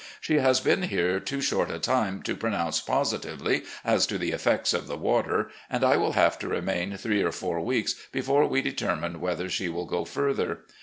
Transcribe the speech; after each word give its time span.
She 0.19 0.39
has 0.39 0.59
been 0.59 0.81
here 0.81 1.19
too 1.19 1.41
short 1.41 1.69
a 1.69 1.77
time 1.77 2.23
to 2.23 2.35
pronounce 2.35 2.81
positively 2.81 3.65
as 3.85 4.07
to 4.07 4.17
the 4.17 4.31
effects 4.31 4.73
of 4.73 4.87
the 4.87 4.97
water, 4.97 5.51
and 5.69 5.83
will 5.83 6.13
have 6.13 6.39
to 6.39 6.47
remain 6.47 6.97
three 6.97 7.21
or 7.21 7.31
four 7.31 7.61
weeks 7.61 7.93
before 8.11 8.47
we 8.47 8.63
determine 8.63 9.21
whether 9.21 9.47
she 9.47 9.69
will 9.69 9.85
go 9.85 10.03
further. 10.03 10.61